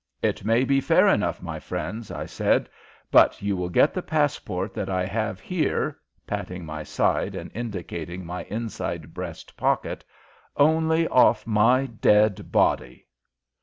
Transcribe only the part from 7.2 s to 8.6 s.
and indicating my